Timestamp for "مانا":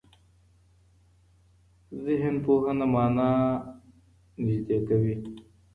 2.93-3.29